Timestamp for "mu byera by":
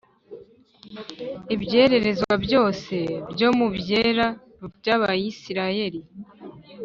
3.57-4.85